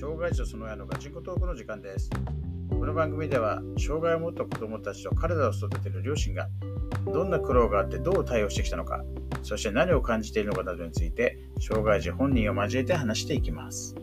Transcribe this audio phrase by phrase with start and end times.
[0.00, 2.08] 障害者その親のガチンコトークの時間です。
[2.70, 6.48] この番組では、障害を持った子供たちと彼らを育てる両親が、
[7.12, 9.02] どんな苦労があってどう対応してきたのか、
[9.42, 13.96] そして何を感じているのかなどについて、障害児本人を交えて話していきます。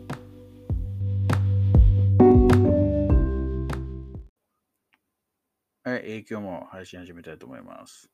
[5.82, 8.10] はい、えー今日も配信始めたいと思います。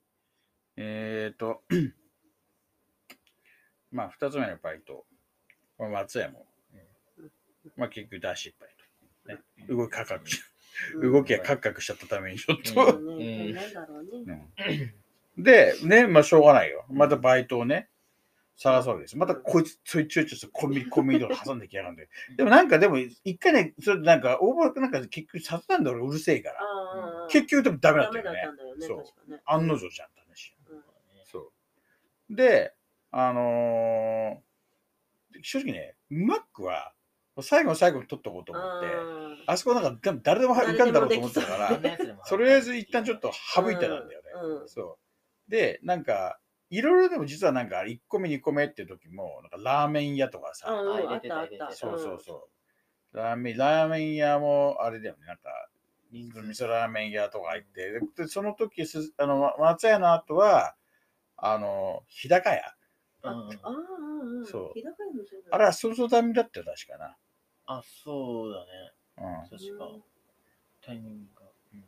[0.77, 1.65] えっ、と、
[3.91, 5.05] まあ、二つ目のバイト。
[5.81, 6.47] まあ松屋も、
[7.77, 8.69] まあ、結局出しっぱい
[9.27, 9.33] と。
[9.35, 10.43] ね、動きカクカクし、
[11.01, 13.01] 動きがカクカクしちゃったためにちょっそと。
[15.39, 16.85] で、ね、まあ、しょうがないよ。
[16.91, 17.89] またバイトをね、
[18.57, 19.17] 探すわけです。
[19.17, 22.09] またこいつ、ちょいちょいちょいコンビニ、コンビニとか挟んできやがるんで。
[22.37, 26.61] でもなんか、でも、一回ね、それなんか、応募なんか結局、させたんだ俺うるせえから。
[27.31, 28.41] 結局でもダメだったよね
[28.81, 29.41] そう。
[29.47, 30.55] 案の定じゃんって話。
[30.69, 30.83] うん
[31.25, 31.53] そ
[32.31, 32.35] う。
[32.35, 32.75] で、
[33.11, 34.53] あのー
[35.43, 36.93] 正直ね、マックは、
[37.41, 39.09] 最後の最後に取っとこうと思って、
[39.47, 41.81] ああそこなんかでも誰でも浮かんだろうと思ってたから、
[42.29, 44.29] とりあえず一旦ちょっと省いてたんだよね。
[44.67, 44.99] そ
[45.49, 45.51] う。
[45.51, 46.39] で、なんか、
[46.71, 50.67] いろいろでも実はなんか1個目2個目っていう時も、なんかラーメン屋とかさ、
[51.71, 52.49] そうそうそ
[53.13, 53.17] う。
[53.17, 55.51] ラーメン、ラーメン屋もあれだよね、なんか、
[56.11, 60.75] 味噌ラーメン屋とか行って、でその時す、あの、ま松屋の後は、
[61.37, 62.63] あの、日高屋。
[63.25, 64.47] うんああ、うん。
[64.47, 64.73] そう。
[64.75, 65.57] 日高屋もそうだ。
[65.57, 67.17] あれはそそだみだったよ、確かな。
[67.67, 68.93] あ、そうだね。
[69.19, 69.59] うん。
[69.59, 69.91] 確か。
[70.85, 71.47] タイミングが。
[71.75, 71.85] うん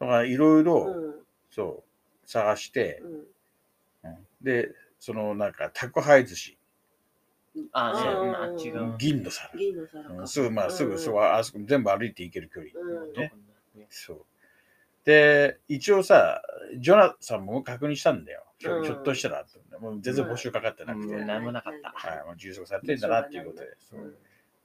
[0.00, 1.14] だからいろいろ、うん。
[1.50, 1.84] そ
[2.24, 3.12] う、探して、うん。
[4.10, 6.58] うんで、そのなんか宅配寿司、
[7.72, 8.96] あ、あそう、ーあ、違う。
[8.98, 9.50] 銀の皿。
[9.56, 10.14] 銀の皿か。
[10.14, 12.72] うんすぐ、まあ、すぐ、うんそこ、あそこ全部歩いて行ける距離。
[12.74, 13.12] うん。
[13.14, 13.32] ね
[13.90, 14.24] そう。
[15.04, 16.42] で、一応さ、
[16.78, 18.44] ジョナさんも確認したんだよ。
[18.58, 19.44] ひょうんひょっとしたら、
[19.80, 23.76] もう全然募集かかってなくて、うん何もなかったはい、もう充足されてんだなっていうことで。
[23.80, 24.16] そううん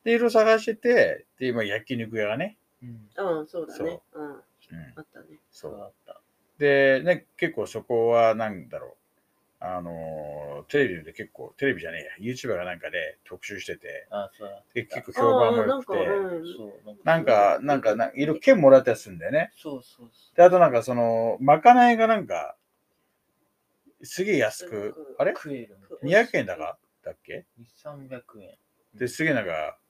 [0.07, 3.09] で、いろいろ探してて、で、今、焼肉屋がね、うん。
[3.39, 3.99] うん、そうだね。
[4.13, 4.25] うん。
[4.31, 4.39] うん、
[4.95, 5.25] あったね。
[5.51, 5.77] そう。
[5.77, 6.21] だった。
[6.57, 8.93] で、ね、結構そこは、なんだろう。
[9.59, 17.59] あのーテレビで結構、テレビじゃねえや、YouTuber がなんかで特集してて、あ、そうで結構評判も良くて、あーなんかた。
[17.59, 19.51] そう、なんか、なんか、なんかいろいろ券もらったりするんだよね。
[19.55, 22.55] そうそうで、あとなんかその、まかないがなんか、
[24.03, 25.33] すげえ安く、あれ？
[25.33, 26.77] 食えるみたい ?200 円だか？
[27.03, 27.45] だっけ？
[27.57, 27.65] な。
[27.91, 28.55] 300円。
[28.93, 29.86] で、すげえなんか、ほ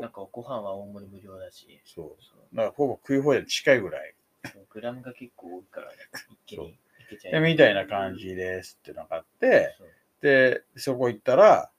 [0.00, 1.80] なんかご飯は大盛り無料だし。
[1.84, 2.56] そう、そう。
[2.56, 4.14] なんかほぼ食い放題に近いぐらい。
[4.52, 5.96] そうグラムが結構多いからね。
[6.30, 6.78] 一気にい
[7.08, 9.88] けちゃで、みたいな感じですってのがあって、そう。
[10.20, 11.70] で、そこ行ったら、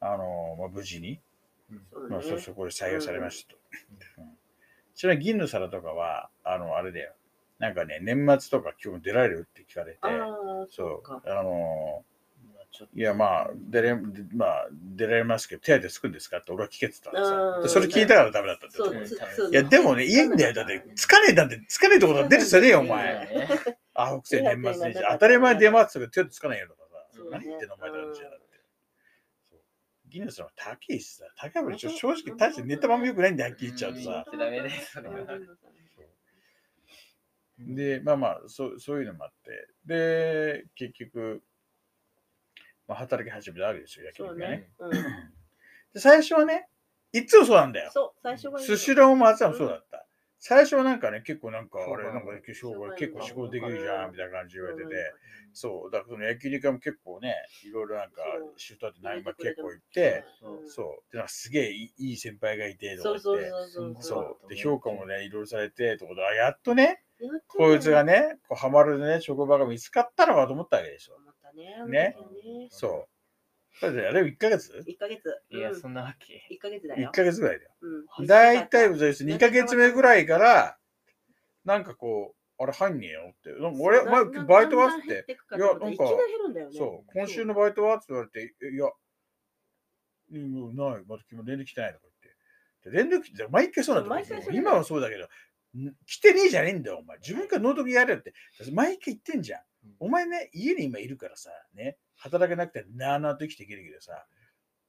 [0.00, 1.20] あの、まあ、無事に、
[1.70, 1.76] うん。
[2.10, 3.58] まあ、そうだねそそこで採用されましたと。
[4.18, 4.38] うん。
[4.94, 7.12] ちなみに銀の皿とかは、あの、あれだよ。
[7.58, 12.04] なんかね、年末とか今日も出られるって聞かれて、ああ、そそうあの、
[12.94, 20.54] いや、まあ、出れ、まあ、出られますけど、手当つくんですかって俺は聞けてたんでそれ聞いたからダメだったってことつそういや、でもね、いいんだよ。
[20.54, 23.14] だって、つかねえだって、つかねえところ出るじゃねえよ、お前。
[23.14, 23.48] ね
[23.94, 25.04] あ、北西年末年始。
[25.10, 27.24] 当たり前出ますけど、手当つかないよとかさそう。
[27.24, 28.60] ね何言ってんの、お前と話じゃなくて。
[29.50, 29.60] そう
[30.08, 34.24] ギネスの高いしさ、高いもん正直、大してネタ番も良くないんで、はっきり言っちゃうとさ。
[34.32, 35.16] うんダメだよそれは
[37.58, 39.68] で、まあまあ、そうそういうのもあって。
[39.86, 41.42] で、結局、
[42.88, 44.70] まあ、働き始めたわけですよ、焼そう肉がねね。。
[44.78, 44.90] うん。
[45.94, 46.68] で最初はね、
[47.12, 47.90] いつもそうなんだよ。
[47.90, 50.06] そう、最初がいいのスシローも松屋もそうだった。
[50.38, 54.96] 最初はなんかね、結構なんか、あれ、なんか結構結構仕事できるじゃん、みたいな感じで言われてて。
[54.96, 63.50] うんそう、だからその焼肉屋も結構ね、いろいろなんかそう、主体って何番結構行って、うんそう、で、なんかすげえいいいい先輩がいて、とかそう言
[63.92, 67.02] って、そうで、評価もね、いろいろされて、とかで、あやっとね、
[67.46, 71.14] こいつがね、こうハマるね、職場が見つかったのかと思ったわけでしょ。
[71.56, 71.84] ね。
[71.86, 72.16] ね。
[72.70, 73.08] そう。
[73.78, 75.22] それで、あれ1ヶ月？1ヶ月。
[75.50, 76.46] いや、うんそんなわけ。
[76.54, 77.10] 1ヶ月だ ?1 よ。
[77.12, 77.70] ヶ月ぐらいだよ。
[77.80, 80.78] うんだいたい、2ヶ月目ぐらいから、
[81.64, 83.50] なんかこう、あれ入んねえよって。
[83.60, 86.78] なんか俺、前、バイトはっつって、いやなんかいきなり減るんだよね。
[86.78, 88.86] そう、今週のバイトはって言われて、えいや、
[90.32, 92.06] うんない、まだ今連絡来てないとか
[92.84, 92.90] 言って。
[92.90, 95.24] で連絡来て、毎回そうなんだ毎回そうだよ今はそうだけど、
[95.78, 97.18] ん来てねえじゃねえんだよ、お前。
[97.18, 98.32] 自分からノートにやれよって。
[98.72, 99.60] 毎回言ってんじゃん。
[99.98, 104.26] お前ね、家に今いるからさ、ね、働けなくてなーなーと生きていけるけどさ、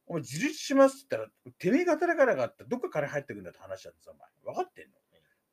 [0.05, 4.55] お前自立しますって言ったら、てめえが働かなかったらどっか金入ってくんだって話だってさ、お前。
[4.55, 4.93] 分かってんの？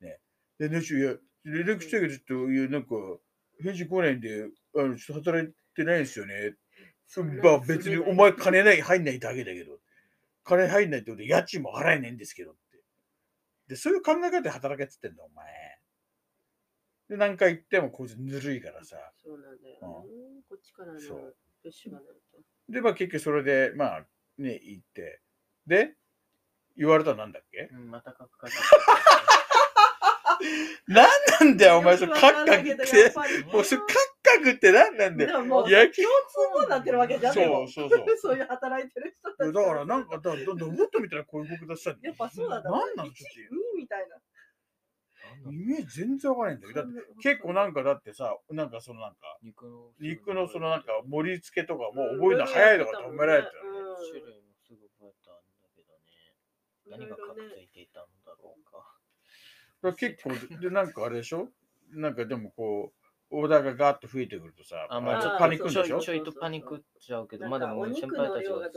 [0.09, 0.19] ね。
[0.57, 2.95] で、ね、いや、連絡したけど、ちょっと、いや、なんか、
[3.61, 6.55] 返事来ないんで、あの、ちょっと働いてないんですよね。
[7.43, 9.79] まあ別にお前金ない、入んないだけだけど、
[10.43, 12.79] 金入んないってことで家賃も払えないんですけどって。
[13.67, 15.45] で、そういう考え方で働けっつってんだ、お前。
[17.09, 18.97] で、何回言ってもこいつぬるいからさ。
[19.23, 19.79] そうなんだよね。
[20.49, 22.39] こっちからのそうプッシュがないと。
[22.69, 24.05] で、まあ結局それで、まあ
[24.37, 25.21] ね、行って。
[25.67, 25.95] で、
[26.77, 27.69] 言われたらなんだっけ？
[27.71, 28.53] うん、またカクカク。
[30.87, 31.09] なん
[31.39, 33.13] なんだよ、お前、それ、カッカクって
[33.51, 33.87] もう、それ、カッ
[34.21, 35.31] カクってなんなんだよ。
[35.31, 37.35] でももう野球共通語になってるわけじゃん。
[37.35, 38.17] でもそうそうそう。
[38.17, 39.53] そういう働いてる人たち。
[39.53, 42.69] だから、なんか、だだどもっと見たらこういう動き出したんだやっぱそうなんだ。
[42.69, 43.64] なんなの1ちょっと2みたいな。
[45.51, 53.53] イメージ全然わからないんだけど、だって結構なんかだってさ、なんかそのなんか、肉の肉のそのなんか盛り付けとかもう覚えるの早いとか止められてる。
[54.11, 56.35] 種類もすぐ覚えたんだけどね。
[56.89, 58.77] 何が隠ついていたんだろうか。
[59.81, 61.49] だ結構、で、なんかあれでしょ？
[61.91, 62.91] なんかでもこ
[63.31, 65.83] う、オーダーがガーッと増えてくるとさ、あ、まあちょっとパニックんでしょ？
[65.83, 68.69] ちょいちょいとパニックっちゃうけど、まあでもお先輩たちは。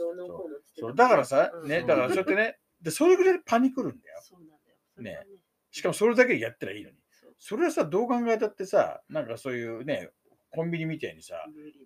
[0.77, 0.95] そう。
[0.95, 1.69] だからさ、うん。
[1.69, 4.21] ね、だからそうやってね、で、それぐらいでパニクるんだよ。
[4.21, 5.23] そうなんだよ。
[5.23, 5.25] ね
[5.71, 6.95] しかもそれだけでやったらいいのに。
[7.37, 10.09] それはさ、どう考えたってさ、なんかそういうね、
[10.51, 11.35] コンビニみたいにさ、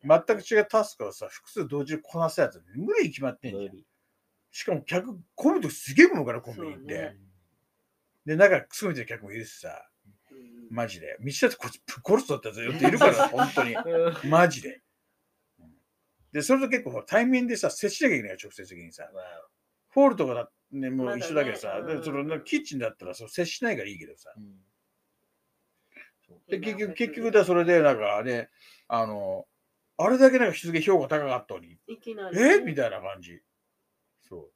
[0.03, 3.77] 全く違うタスクをさ、複数同時にこなすやつ無理に決まってんじゃん。
[4.51, 6.93] しかも客、混むとすげえ混むから、コンビニって。
[6.93, 7.17] ね
[8.25, 9.89] で、中くめてる客もいるしさ、
[10.31, 11.17] うんマジで。
[11.19, 13.75] 道だってこっちぶっ殺すぞってやついるから、 本当に。
[13.75, 14.81] うんマジで。
[16.31, 19.07] で、それと結構対面でさ、接しなきゃいけないよ直接的にさ。
[19.89, 24.33] ホールとかだ、ね、もう一緒だけどさ、まだねでそのキッチンだったらそう接しないからいいけどさ。
[24.37, 24.55] うん
[26.47, 28.49] で、結局、結局だ、それで、なんかね、
[28.87, 29.45] あの、
[29.97, 32.59] あれだけなんか日付評価高かったのに、いきなりえ？
[32.59, 33.39] みたいな感じ。
[34.27, 34.51] そう。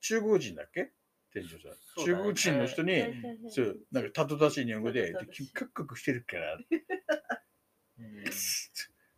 [0.00, 0.90] 中国人だっけ？
[1.32, 1.76] 店長さん。
[1.96, 5.14] そうだね中国人の人に、にそう、なんか、たとたしい日本語で、で
[5.54, 6.64] カクカクしてるから、うん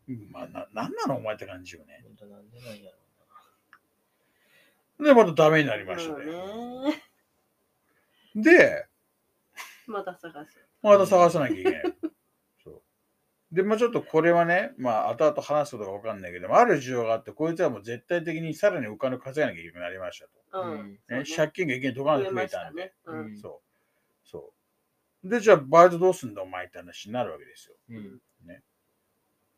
[0.08, 2.02] うんまあ、な、なんなのお前って感じよね。
[2.04, 2.98] 本当なんでなんやろ
[5.00, 6.26] で、またダメになりましたね。
[6.26, 7.02] ね。
[8.34, 8.86] で、
[9.86, 10.58] また探す。
[10.82, 11.82] また探さなきゃいけない。
[12.62, 13.54] そう。
[13.54, 20.32] で、まあちょっとこれはね、まあ後々話すことがわかんないけども、ある事情があって、こいつはもう絶対的にさらにお金を稼がなきゃいけなくなりましたと。
[20.68, 20.92] ううんん。
[20.92, 22.84] ね、借金がいきなりドカンと増え増えましたたんで。
[22.84, 22.94] ね。
[23.04, 23.36] ううんん。
[23.38, 23.62] そ
[24.24, 24.28] う。
[24.28, 24.52] そ
[25.24, 25.28] う。
[25.28, 27.76] で、じゃあバイトどうすんだお前って話になるわけですよ。
[27.88, 27.94] う。
[27.94, 28.20] うん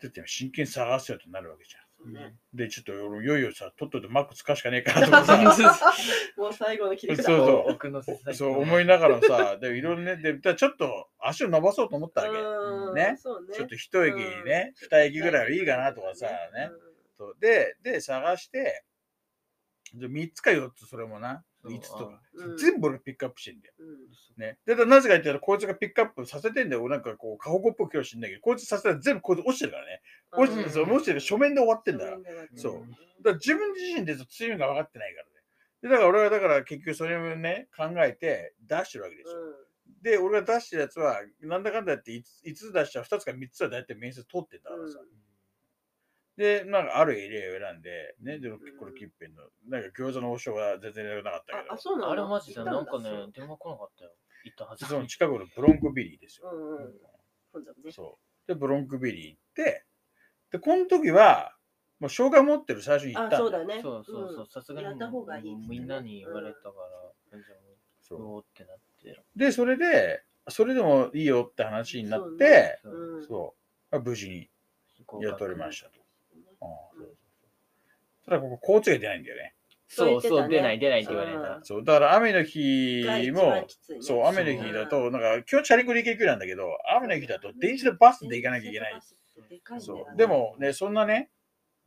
[0.00, 1.79] だって真剣に探すよとなるわけじゃん。
[2.06, 2.34] ね。
[2.54, 5.36] で、ちょっと俺いよいよさ、とっととマック使うしかねえかなとかさ、
[6.36, 7.36] もう最後の切りそう札。
[7.36, 12.38] そう奥の切そう思いながらさ、でいろいろね、で、ちょっと足を伸ばそうと思ったわけ。
[12.38, 12.94] うん。
[12.94, 13.16] ね。
[13.18, 16.70] ちょっと一駅にね、二駅ぐらいはいいかなとかさ、ね。
[17.40, 18.84] で、で、探して、
[19.94, 23.74] で3つか4つ、それもな、5つとか、うん全部俺ピックアップしてんだよ。
[23.78, 23.86] うん。
[23.88, 23.96] うん
[24.38, 24.58] ね。
[24.64, 26.88] で、だからなぜか言ったら、こいつがピックアップさせてんだよ。
[26.88, 30.02] なんかこう、過保護っぽく教師んだけど、こいつさせたら全部こいつ落ちてるからね。
[30.32, 32.16] 落ちてる、そう、落ちてる書面で終わってんだから。
[32.18, 32.86] だかそう
[33.22, 35.32] ら自分自身で強みが分かってないからね。
[35.82, 39.36] で、だから俺はだから結局それをね、考えて出してるわけですよ。
[40.02, 42.22] で、俺が出してるやつは、なんだかんだやって 5,
[42.54, 44.98] つ出したら2つか3つは大体面接通ってんだからさ。
[46.40, 48.48] で、なんかあるエリアを選んで、ね、で、
[48.78, 52.12] これ近辺の、なんか餃子の王将は全然やらなかったけあ、ど、そうなの？
[52.12, 54.10] あれマジでなんかね電話来なかったよ。
[54.44, 54.86] 行ったはず。
[54.86, 56.48] その近くのブロンコビリーですよ。
[56.50, 57.92] うんうん。
[57.92, 58.48] そう。
[58.48, 59.84] で、ブロンコビリー行って、
[60.50, 61.54] で、この時は、
[61.98, 63.82] もう生姜持ってる最初に行っあ、たんそうだね。
[63.82, 66.68] そうそうそう、さすがにやった方がいいみんなに言われたか
[67.32, 67.58] ら、じゃあ
[68.00, 69.22] そううおーってなってる。
[69.36, 73.26] で、それで、それでもいいよって話になっそうて、そううん。
[73.26, 73.54] そ
[73.92, 74.48] う、まあ無事に
[75.20, 75.99] 雇われましたと。
[76.60, 76.68] ああ
[76.98, 77.06] うん
[78.26, 79.54] ただここ交通が出ないんだよね。
[79.88, 81.64] そうそう、出ない出ないって言われた。
[81.64, 83.02] そう、だから雨の日
[83.32, 83.66] も
[84.00, 89.00] そう、雨の日だと、なんか、今日チャリンコで行ける距離なんだけど、雨の日だと電車でバスで行かなきゃいけない。。
[89.80, 90.16] そう。
[90.16, 91.30] でもね、そんなね、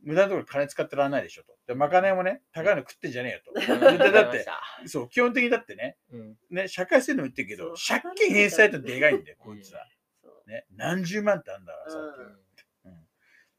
[0.02, 1.56] 無駄なところ金使ってらんないでしょと。
[1.66, 3.72] で、まかないもね、高いの食ってんじゃねえよと。
[3.72, 4.46] うんでだって、
[4.84, 6.36] そう、基本的にだってね、うん。
[6.50, 9.86] ね、社会制度も言ってるけど、そう借金返済ってでかいんだよ、こいつは。
[10.22, 11.98] そうね、何十万ってあんだからさ。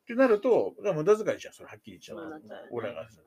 [0.06, 2.42] ってなると、無駄遣いじゃん、それはっきり言っちゃう。
[2.70, 3.22] 俺らがさ。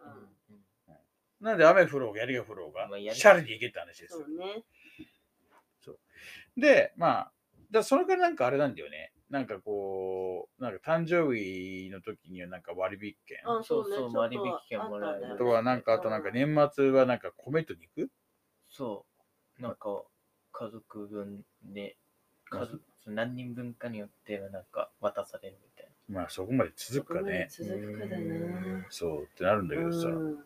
[0.48, 0.96] うん。
[1.40, 4.26] なんで雨降ろうが槍が降ろうがシャレに行けって話ですよ。
[4.26, 4.38] そう。
[4.38, 4.64] ね。
[6.56, 7.32] で、まあ、
[7.70, 9.12] だそれからなんかあれなんだよね。
[9.28, 13.38] なんかこう、なんか誕生日の時にはなんか割引券。
[13.44, 15.36] あそうそう割引券もらえる。
[15.36, 18.10] とか、なんかあとなんか年末はなんか米と肉
[18.68, 19.04] そ
[19.58, 19.62] う。
[19.62, 20.04] なんか、
[20.52, 21.96] 家族分で、
[22.50, 25.58] 家族何人分かによってはなんか渡される
[26.08, 27.48] まあそこまで続くかね。
[27.50, 28.86] 続くかだな。
[28.88, 30.08] そうってなるんだけどさ。
[30.08, 30.14] うん。
[30.14, 30.38] うん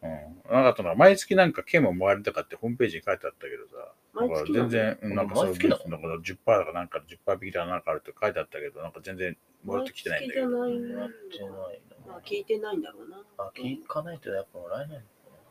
[0.00, 3.92] なんかあとな、毎月なんか券ももらえるとかってホームページに書いてあったけどさ。
[4.14, 4.64] 毎月なの？
[4.64, 5.90] なんか全然、うんなんかそう毎月なの？
[5.90, 10.48] なんか10%とかなんか10%引きだなんかあるって書いてあったけど、なんか全然もらってきてないんだけど。
[10.48, 11.00] 毎な。
[11.00, 12.20] なっ月じゃてないまあな。
[12.20, 13.22] 聞いてないんだろうな。
[13.38, 15.02] あ、聞かないとやっぱもらえないのか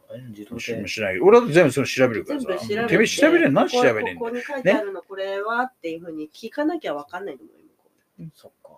[0.09, 0.15] な。
[0.15, 0.87] あれ自動しで。
[0.87, 2.47] しない俺は全部それ調べるからさ。
[2.47, 2.87] 全部調べて。
[2.87, 7.49] てめえ調べれん何調べれんだよここに書いてあるの、これはっていうふうに聞かなきゃわかんないのも
[8.17, 8.69] 今そっか。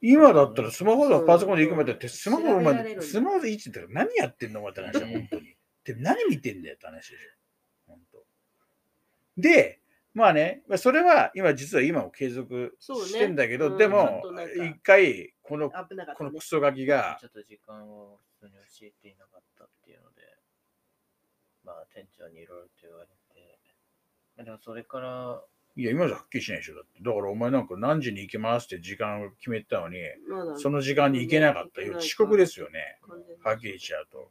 [0.00, 3.02] 今だったらスマホとかパソコンで行くまでって、スマホお前、調べられるんだ。
[3.02, 5.50] スマホでいいって何やってんのお前って話だ、本当に。
[5.50, 7.14] って何見てんだよって話でしょ。
[7.88, 8.24] 本当。
[9.36, 9.80] で、
[10.14, 13.78] まあね、まあそれは今実は今も継続してんだけど、うん。
[13.78, 14.22] でも
[14.56, 15.72] 一回このね。
[16.16, 16.40] このク。
[16.40, 20.22] ソガキがちょっと時間を普通に教えていなかったっていうので、
[21.64, 23.58] まあ店長にいろいろと言われて、
[24.36, 25.42] まあでもそれから、
[25.78, 29.98] いや今じゃはっきりしないでしょだってだからお前なんか何時に行きますって時間を決めたのに
[30.56, 32.98] その時間に行けなかったよ遅刻ですよね
[33.44, 34.30] はっきり言っちゃうと。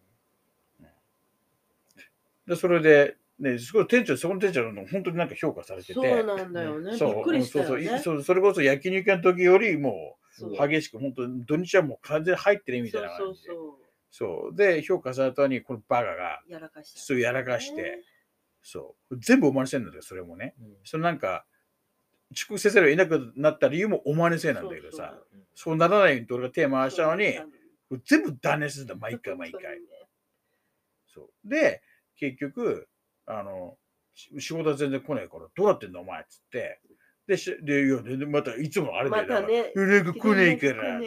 [2.48, 6.94] でそれで、ね、すごい店長、そこの店長の本当になんか評価されてて、そうなんだよね。
[6.94, 8.00] びそうっくりしたそうよね。
[8.00, 13.48] そうそうそれこそ焼肉屋の時よりもそう激しく、本当に土日はもう完全に入ってるみたいなそう感じで。
[13.50, 13.58] そう
[14.10, 16.54] そうで、評価されたのに、このバカが、そう。
[16.54, 17.00] やらかした。
[17.02, 18.02] そうやらかして、
[18.70, 20.54] そう、全部お前のせいなんだよ、それもね。
[20.60, 21.46] うんそのなんか、
[22.34, 27.40] 遅刻せざるを得なくなった理由もお前のせいなんだけどさ、うんそうならないようにと俺が手回したのに、
[28.06, 29.62] 全部断念するんだ、毎回毎回。。
[31.08, 31.50] そう。
[31.50, 31.82] で、
[32.18, 32.90] 結局、
[33.26, 33.78] あの、
[34.14, 36.82] し仕事は全然来ないから、どうなってんだお前っつって。
[37.26, 39.28] で、しで、いや、でまたいつもあれだよ。
[39.28, 41.00] またね連絡来ねえから。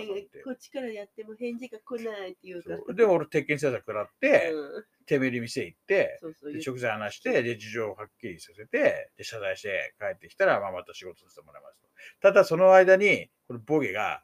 [0.45, 2.93] こっちからやっても返事が来ないっていうか。
[2.95, 11.89] で、俺、鉄拳制作食らって、うんてめえに店行って、そうそうで食材話して、で、事情をはっきりさせて、で、謝罪して帰ってきたら、まあ、また仕事させてもらいますと。
[12.21, 14.23] ただ、その間に、このボケが、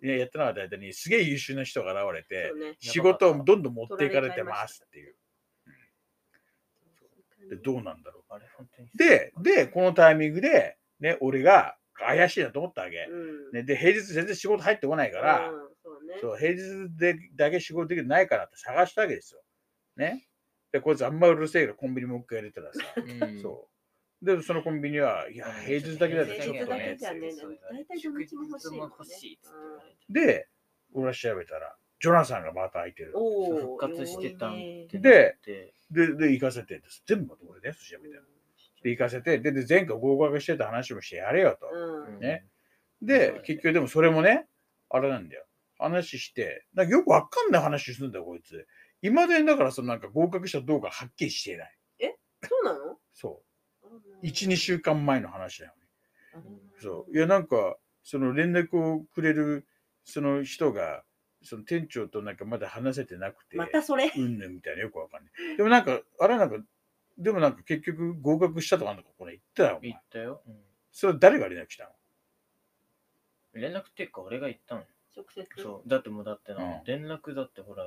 [0.00, 5.16] ねやってなかった間に、すげえ優秀な人が現れてね仕事をどんどん持っていかれてますっていう。
[7.50, 8.96] で、どうなんだろう。
[8.96, 13.08] で、で、このタイミングで、ね、俺が怪しいなと思ったわけ。
[13.10, 13.16] う
[13.50, 16.14] んね、で、平日全然仕事入ってこないから、うんそうね。
[16.20, 19.40] そう、平日でだけ仕事できるないからって探したわけですよ。
[19.96, 20.27] ね。
[20.72, 23.68] で、こいつあんまうるせえからコンビニもう一回入れたらさ、うんそ
[24.22, 24.24] う。
[24.24, 27.06] で、そのコンビニは、いや、平日だけだとちょっ平日だけとねじ。
[27.06, 27.20] ゃね
[27.70, 29.26] 大体土日も欲しいね欲し
[30.08, 30.48] いで、
[30.92, 33.12] 俺は調べたら、ジョナサンがまた空いてる。
[33.14, 33.78] おお。
[33.78, 35.36] 復活してたんでで、
[35.90, 37.02] で、で、行かせてです。
[37.06, 38.16] 全部まとめてね、調べて。
[38.82, 41.66] で、行かせて、で、で前回合格してた話もしてやれよと。
[41.72, 42.20] うん。
[42.20, 42.44] ね
[43.00, 44.46] で、結局でもそれもね、
[44.90, 45.44] あれなんだよ。
[45.78, 48.66] 話して、なんかよくわかんない話するんだよ、こいつ。
[49.02, 51.78] いまだにだから、そのなんか合格したどうかはっきりしていない。
[52.42, 52.96] そうなの？
[53.12, 53.42] そ
[54.22, 54.26] う。
[54.26, 55.86] 1、2週間前の話だよね。
[56.34, 56.38] あ
[56.80, 57.16] そう。
[57.16, 59.66] いや、なんか、その連絡をくれる、
[60.04, 61.02] その人が、
[61.42, 64.12] その店長となんかまだ話せてなくて、またそれ？
[64.16, 65.56] うんぬんみたいなよくわかんない。
[65.56, 66.56] でもなんか、あれなんか、
[67.16, 70.42] でもなんか結局合格したとかあんのか、これ言ったよ、お前言ったよ。
[70.46, 70.54] うん
[70.90, 71.90] それ誰が連絡したの？
[73.54, 74.82] 連絡っていうか、俺が言ったの。
[75.16, 75.46] 直接？
[75.62, 75.88] そう。
[75.88, 77.84] だってもうだってな、うん連絡だってほら、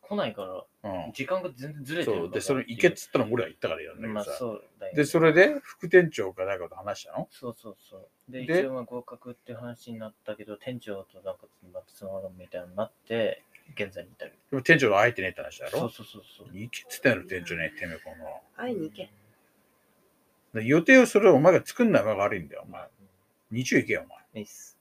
[0.00, 1.12] 来ないから、うん。
[1.12, 2.26] 時間が全然ずれてるそう。
[2.28, 4.38] ので、それ行けっつったら俺は言ったからやるんだけまあどさ。
[4.38, 4.96] そうだよね。
[4.96, 7.28] で、それで副店長か誰かと話したの？
[7.30, 8.32] そうそうそう。
[8.32, 8.60] で、で？
[8.60, 13.42] 一応まあ合格って話になったけど、店長となんかまたつながるみたいになって、
[13.74, 14.32] 現在に至る。
[14.50, 15.78] でも店長と会えてねえって話だろ？
[15.78, 16.48] そうそうそうそう。
[16.52, 18.40] 行けっつったの店長ね、てめえこの。
[18.56, 19.10] 会いに行け。
[20.54, 22.82] で予定をそれをお前が作んないのが悪いんだよ、お前。
[22.82, 22.88] うん
[23.50, 24.18] 日曜行けよ、お前。
[24.34, 24.77] いいっす。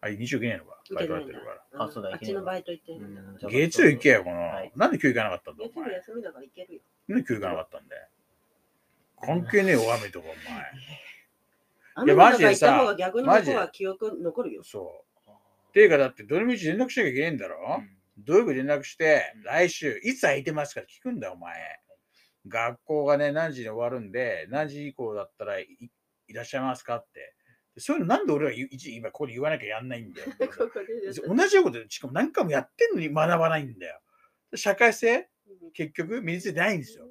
[0.00, 0.82] あ、日曜行けねえのか。
[0.94, 3.50] バイトやってるかうんあそうだあっちのバイト行ってる。
[3.50, 4.36] 月曜行けよ、この。
[4.36, 5.94] はいなんで今日行かなかったんだ、お月曜前。
[5.94, 6.80] 休みだから行けるよ。
[7.08, 8.08] なんで今日行かなかったんだよ。
[9.22, 10.32] 関係ねえよ、雨とか、お
[12.02, 14.64] 雨の中行った方マジでは記憶残るよ前。。
[14.64, 15.30] そう。
[15.30, 17.82] っていうか、だって、どのみち連絡しなきゃいけないんだろ、
[18.18, 21.54] 土曜日連絡してうん、来週、いつ空いてますかって聞くんだよ、お前。
[22.48, 25.66] 学校がね、何時に終わるんで、何時以降だったらい
[26.28, 27.35] いらっしゃいますかって。
[27.78, 30.28] そういうのなんで俺は今ここで言わなきゃやんないんだよ。
[31.28, 34.00] 同じようなことで、しかも何回もやってんのに学ばないんだよ。
[34.54, 35.28] 社会性、
[35.74, 37.06] 結局身についてないんですよ。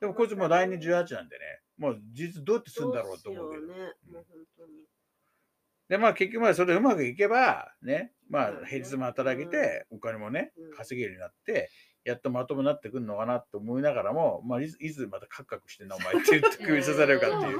[0.00, 3.66] でもこいつもう来年18なんでね、もう事実どうやってするんだろうと思うけど。
[3.66, 3.74] ど
[5.88, 11.70] で、まあ結局まあそれでうまくいけば、ね、まあ平日も働けて、お金もねうん、稼げるようになって、
[12.04, 17.58] やっとまともになってくるのかなと思いながらも、まあいついつまたカクカクしてんなお前って言って首刺されるかっていう。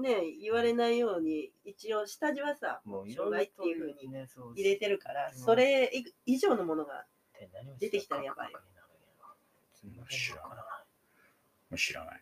[0.00, 4.08] ね、言われないように、一応下地はさ、もう障害っていうふうに
[4.54, 5.90] 入れてるから、うんそれ
[6.24, 7.04] 以上のものが、
[7.78, 8.52] 出てきたらやばい
[10.08, 10.58] 知らない
[11.70, 12.20] まあ知らない。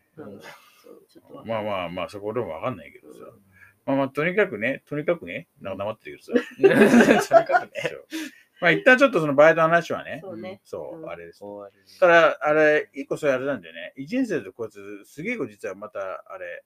[1.45, 3.19] まあまあまあそこでもわかんないけどさ。
[3.85, 6.45] まあまあとにかくね、とにかくね、なんか黙ってるけどさ。
[7.35, 7.71] とにかくね。
[8.59, 10.61] まあ一旦ちょっとそのバイトの話はね、そうね。
[10.63, 11.41] そう、うんあれです。
[11.99, 13.93] ただ、あれ、一個それあれなんだよね。
[13.95, 16.63] 一年生でこいつ、すげえこと実はまた、あれ、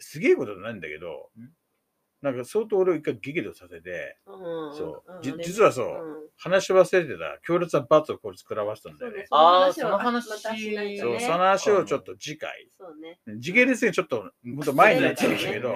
[0.00, 1.50] すげえことないんだけどん、
[2.22, 5.12] なんか相当俺を一回激怒させて、うんそう。
[5.14, 5.90] うんじ実はそうう
[6.26, 6.28] ん。
[6.36, 7.38] 話し忘れてた。
[7.42, 9.26] 強烈な罰をこいつ食らわせたんだよね。
[9.30, 13.20] あーその話その話をまたしないとそう、ねその話をちょっと次回、そうね。
[13.38, 15.68] 時系列にちょっと、ほんと前になっちゃうんだけど、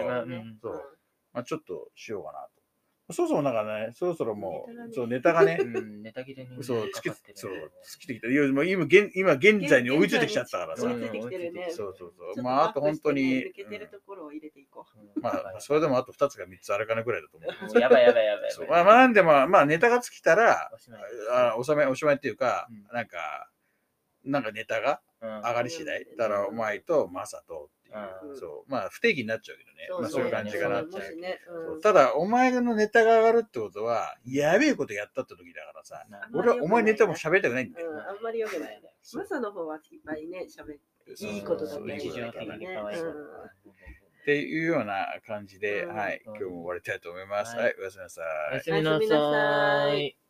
[0.62, 0.94] そう
[1.32, 2.63] まあちょっとしようかなと。
[3.10, 8.28] そろそろなんかね、そろそろもう、ネタがねそう、ネタがね、 うん、ネタ切れにそう、つけかかって、るそうね。、尽きてきた。
[8.28, 10.86] 今、現今現在に追いついてきちゃったからさ。
[10.86, 11.66] うん追いついてきてるね。
[11.70, 12.42] そうそうそう。
[12.42, 17.50] まあ、あと本当に、抜けてるところを入れていこうんまあ、 それでもあと2つか3つあるかなぐらいだと思う。
[17.78, 18.50] やばいやばいやばい。
[18.50, 23.50] そうまあ、まあ、なんでも、まあ、ネタが尽きたらおしまい、あおしまい、おしまいっていうかうん、なんか、
[24.24, 26.06] なんかネタがうん上がり次第。
[26.16, 27.70] だから、お前とマサと
[28.34, 29.88] そう、まあ、不定期になっちゃうけどね。
[29.98, 30.02] う。
[30.02, 30.86] まあ、そういう感じかなっ
[31.82, 37.90] ただ、お前のネタが上がるってことは、やべえことやったって時だからさ、な俺はお前ネタも喋りたくないんだよ。
[37.90, 38.82] うん、あんまり良くない。
[39.02, 40.80] そうマサの方はいっぱいね、喋って。
[41.26, 42.00] いいことだねっ
[44.24, 47.54] ていうような感じで、うんはい、今日も終わりたいと思います。
[47.56, 48.62] はいはい、おやすみなさいおや。
[48.62, 50.23] すみなさい。